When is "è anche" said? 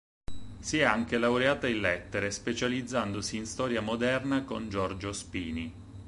0.79-1.19